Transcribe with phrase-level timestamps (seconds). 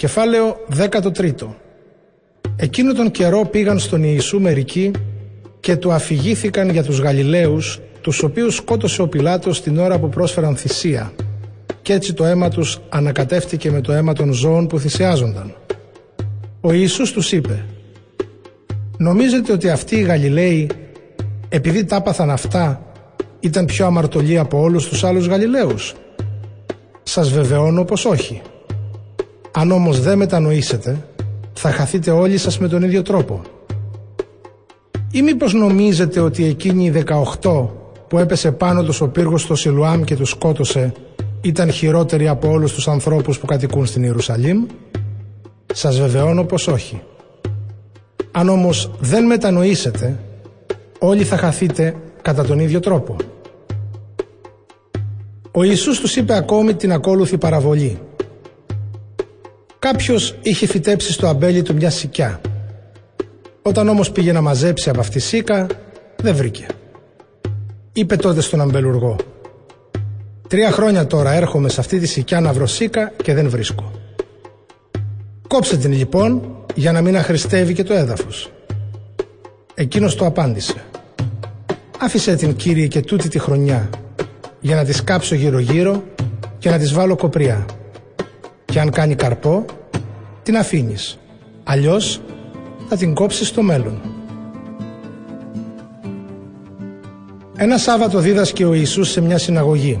[0.00, 1.32] Κεφάλαιο 13
[2.56, 4.90] Εκείνο τον καιρό πήγαν στον Ιησού μερικοί
[5.60, 10.56] και του αφηγήθηκαν για τους Γαλιλαίους τους οποίους σκότωσε ο Πιλάτος την ώρα που πρόσφεραν
[10.56, 11.12] θυσία
[11.82, 15.54] και έτσι το αίμα τους ανακατεύτηκε με το αίμα των ζώων που θυσιάζονταν.
[16.60, 17.64] Ο Ιησούς τους είπε
[18.96, 20.70] «Νομίζετε ότι αυτοί οι Γαλιλαίοι
[21.48, 22.82] επειδή τα άπαθαν αυτά
[23.40, 25.94] ήταν πιο αμαρτωλοί από όλους τους άλλους Γαλιλαίους;
[27.02, 28.42] Σας βεβαιώνω πως όχι.
[29.52, 31.04] Αν όμως δεν μετανοήσετε,
[31.52, 33.40] θα χαθείτε όλοι σας με τον ίδιο τρόπο.
[35.12, 36.90] Ή μήπως νομίζετε ότι εκείνοι οι
[37.42, 37.68] 18
[38.08, 40.92] που έπεσε πάνω τους ο πύργος στο Σιλουάμ και τους σκότωσε
[41.40, 44.66] ήταν χειρότεροι από όλους τους ανθρώπους που κατοικούν στην Ιερουσαλήμ;
[45.72, 47.02] Σας βεβαιώνω πως όχι.
[48.30, 50.18] Αν όμως δεν μετανοήσετε,
[50.98, 53.16] όλοι θα χαθείτε κατά τον ίδιο τρόπο.
[55.50, 57.98] Ο Ιησούς τους είπε ακόμη την ακόλουθη παραβολή.
[59.80, 62.40] Κάποιος είχε φυτέψει στο αμπέλι του μια σικιά.
[63.62, 65.66] Όταν όμως πήγε να μαζέψει από αυτή τη σίκα,
[66.16, 66.66] δεν βρήκε.
[67.92, 69.16] Είπε τότε στον αμπελουργό
[70.48, 73.90] «Τρία χρόνια τώρα έρχομαι σε αυτή τη σικιά να βρω σίκα και δεν βρίσκω».
[75.48, 78.52] Κόψε την λοιπόν για να μην αχρηστεύει και το έδαφος.
[79.74, 80.84] Εκείνος το απάντησε
[81.98, 83.90] Άφησε την κύριε και τούτη τη χρονιά
[84.60, 86.04] για να της σκάψω γύρω γύρω
[86.58, 87.66] και να της βάλω κοπριά.
[88.70, 89.64] Και αν κάνει καρπό,
[90.42, 91.18] την αφήνεις.
[91.64, 92.20] Αλλιώς
[92.88, 94.00] θα την κόψεις στο μέλλον.
[97.56, 100.00] Ένα Σάββατο δίδασκε ο Ιησούς σε μια συναγωγή.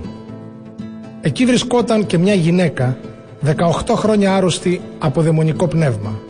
[1.20, 2.98] Εκεί βρισκόταν και μια γυναίκα
[3.44, 6.20] 18 χρόνια άρρωστη από δαιμονικό πνεύμα.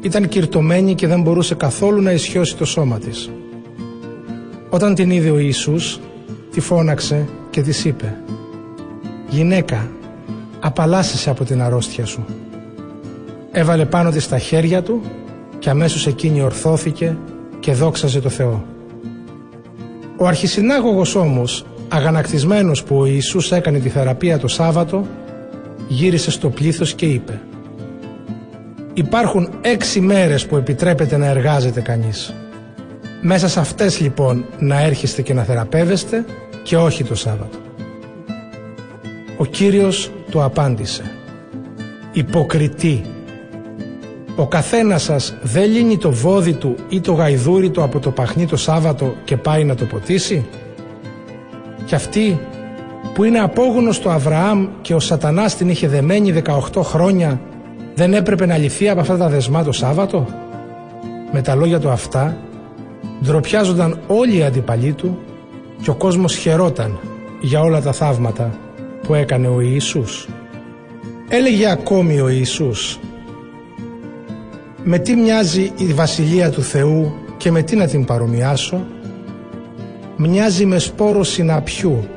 [0.00, 3.30] Ήταν κυρτωμένη και δεν μπορούσε καθόλου να ισιώσει το σώμα της.
[4.70, 6.00] Όταν την είδε ο Ιησούς,
[6.52, 8.16] τη φώναξε και της είπε
[9.28, 9.88] «Γυναίκα,
[10.64, 12.24] απαλλάσσεσαι από την αρρώστια σου».
[13.52, 15.02] Έβαλε πάνω της τα χέρια του
[15.58, 17.16] και αμέσως εκείνη ορθώθηκε
[17.60, 18.64] και δόξαζε το Θεό.
[20.16, 25.06] Ο αρχισυνάγωγος όμως, αγανακτισμένος που ο Ιησούς έκανε τη θεραπεία το Σάββατο,
[25.88, 27.40] γύρισε στο πλήθος και είπε
[28.94, 32.34] «Υπάρχουν έξι μέρες που επιτρέπεται να εργάζεται κανείς.
[33.20, 36.24] Μέσα σε αυτές λοιπόν να έρχεστε και να θεραπεύεστε
[36.62, 37.58] και όχι το Σάββατο.
[39.36, 41.02] Ο Κύριος του απάντησε.
[42.12, 43.04] «Υποκριτή,
[44.36, 48.46] ο καθένας σας δεν λύνει το βόδι του ή το γαϊδούρι του από το παχνί
[48.46, 50.46] το Σάββατο και πάει να το ποτίσει»
[51.84, 52.40] και αυτή
[53.14, 56.42] που είναι απόγονος του Αβραάμ και ο σατανάς την είχε δεμένη
[56.74, 57.40] 18 χρόνια
[57.94, 60.26] δεν έπρεπε να λυθεί από αυτά τα δεσμά το Σάββατο;
[61.32, 62.36] Με τα λόγια του αυτά
[63.24, 65.18] ντροπιάζονταν όλοι οι αντιπαλοί του
[65.82, 66.98] και ο κόσμος χαιρόταν
[67.40, 68.50] για όλα τα θαύματα
[69.04, 70.28] που έκανε ο Ιησούς.
[71.28, 72.98] Έλεγε ακόμη ο Ιησούς
[74.82, 78.86] «Με τι μοιάζει η Βασιλεία του Θεού και με τι να την παρομοιάσω»
[80.16, 82.08] «Μοιάζει με σπόρο συναπιού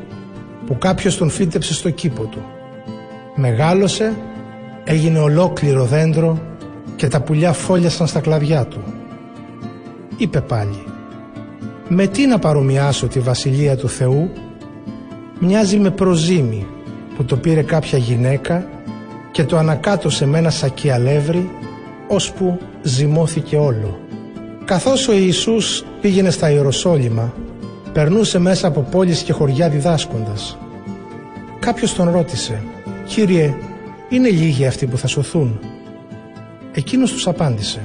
[0.65, 2.45] που κάποιος τον φύτεψε στο κήπο του.
[3.35, 4.15] Μεγάλωσε,
[4.83, 6.41] έγινε ολόκληρο δέντρο
[6.95, 8.83] και τα πουλιά φόλιασαν στα κλαδιά του.
[10.17, 10.83] Είπε πάλι
[11.89, 14.31] με τι να παρομοιάσω τη βασιλεία του Θεού;
[15.39, 16.67] Μοιάζει με προζύμι
[17.17, 18.66] που το πήρε κάποια γυναίκα
[19.31, 21.50] και το ανακάτωσε με ένα σακί αλεύρι
[22.07, 24.00] ώσπου ζυμώθηκε όλο.
[24.66, 27.33] Καθώς ο Ιησούς πήγαινε στα Ιεροσόλυμα
[27.94, 30.57] περνούσε μέσα από πόλεις και χωριά διδάσκοντας.
[31.59, 32.63] Κάποιος τον ρώτησε
[33.07, 33.55] «Κύριε,
[34.09, 35.59] είναι λίγοι αυτοί που θα σωθούν»
[36.72, 37.81] Εκείνος τους απάντησε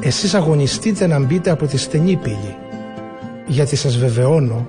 [0.00, 2.56] «Εσείς αγωνιστείτε να μπείτε από τη στενή πύλη
[3.46, 4.68] γιατί σας βεβαιώνω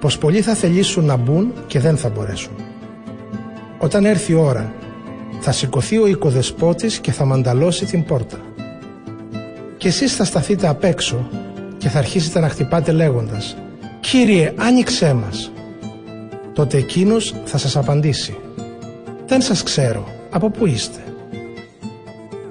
[0.00, 2.52] πως πολλοί θα θελήσουν να μπουν και δεν θα μπορέσουν.
[3.78, 4.72] Όταν έρθει η ώρα
[5.40, 8.40] θα σηκωθεί ο οικοδεσπότης και θα μανταλώσει την πόρτα.
[9.76, 11.28] Και εσείς θα σταθείτε απ' έξω
[11.78, 13.56] και θα αρχίσετε να χτυπάτε λέγοντας
[14.00, 15.52] «Κύριε, άνοιξέ μας».
[16.52, 18.36] Τότε εκείνος θα σας απαντήσει
[19.26, 21.00] «Δεν σας ξέρω, από πού είστε».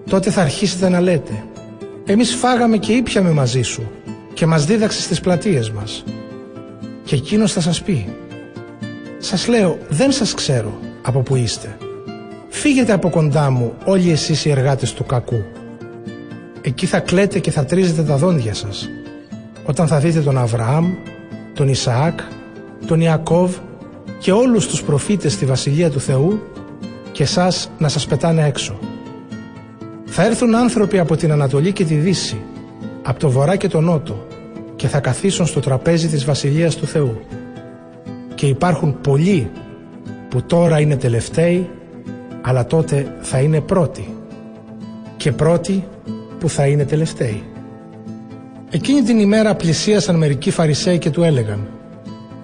[0.10, 1.44] Τότε θα αρχίσετε να λέτε
[2.06, 3.92] «Εμείς φάγαμε και ήπιαμε μαζί σου
[4.34, 6.04] και μας δίδαξε στις πλατείες μας.
[7.04, 8.16] Και εκείνος θα σας πει
[9.18, 11.78] «Σας λέω, δεν σας ξέρω από που είστε.
[12.50, 15.44] Φύγετε από κοντά μου όλοι εσείς οι εργάτες του κακού.
[16.62, 18.90] Εκεί θα κλαίτε και θα τρίζετε τα δόντια σας.
[19.66, 20.94] Όταν θα δείτε τον Αβραάμ,
[21.54, 22.20] τον Ισαάκ,
[22.88, 23.56] τον Ιακώβ
[24.20, 26.42] και όλους τους προφήτες στη Βασιλεία του Θεού
[27.12, 28.80] και σας να σας πετάνε έξω.
[30.06, 32.42] Θα έρθουν άνθρωποι από την Ανατολή και τη Δύση,
[33.04, 34.28] από το Βορρά και το Νότο
[34.76, 37.22] και θα καθίσουν στο τραπέζι της Βασιλείας του Θεού.
[38.36, 39.50] Και υπάρχουν πολλοί
[40.30, 41.70] που τώρα είναι τελευταίοι,
[42.42, 44.16] αλλά τότε θα είναι πρώτοι
[45.18, 45.88] και πρώτοι
[46.40, 47.44] που θα είναι τελευταίοι.
[48.70, 51.68] Εκείνη την ημέρα πλησίασαν μερικοί Φαρισαίοι και του έλεγαν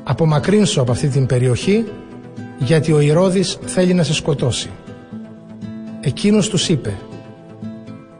[0.04, 1.86] «Απομακρύνσου από αυτή την περιοχή
[2.58, 4.70] γιατί ο Ηρώδης θέλει να σε σκοτώσει».
[6.02, 6.94] Εκείνος τους είπε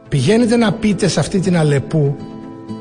[0.08, 2.16] «Πηγαίνετε να πείτε σε αυτή την Αλεπού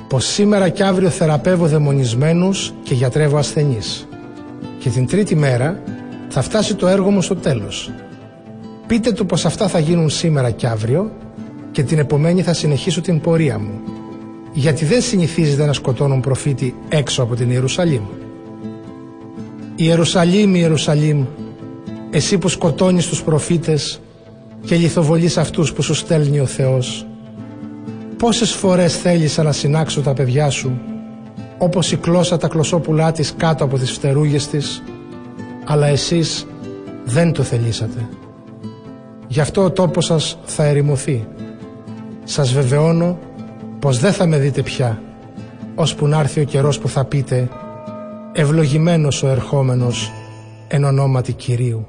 [0.07, 4.07] πως σήμερα κι αύριο θεραπεύω δαιμονισμένους και γιατρεύω ασθενείς
[4.79, 5.81] και την τρίτη μέρα
[6.35, 7.91] θα φτάσει το έργο μου στο τέλος.
[8.87, 11.11] Πείτε του πως αυτά θα γίνουν σήμερα κι αύριο
[11.71, 13.81] και την επομένη θα συνεχίσω την πορεία μου
[14.53, 18.03] γιατί δεν συνηθίζεται να σκοτώνουν προφήτη έξω από την Ιερουσαλήμ.
[19.75, 21.25] Ιερουσαλήμ, Ιερουσαλήμ,
[22.09, 24.01] εσύ που σκοτώνεις τους προφήτες
[24.65, 27.07] και λιθοβολείς αυτούς που σου στέλνει ο Θεός.
[28.17, 30.79] Πόσες φορές θέλησα να συνάξω τα παιδιά σου,
[31.57, 34.83] όπως η κλώσσα τα κλωσόπουλά της κάτω από τις φτερούγες της,
[35.65, 36.47] αλλά εσείς
[37.05, 38.07] δεν το θελήσατε.
[39.27, 41.27] Γι' αυτό ο τόπος σας θα ερημωθεί.
[42.23, 43.19] Σας βεβαιώνω
[43.79, 45.01] πως δεν θα με δείτε πια,
[45.75, 47.49] ώσπου να έρθει ο καιρός που θα πείτε
[48.33, 50.11] «Ευλογημένος ο ερχόμενος
[50.67, 51.87] εν ονόματι Κυρίου».